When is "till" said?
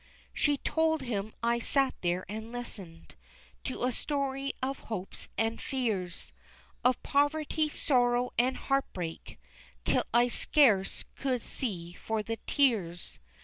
9.85-10.05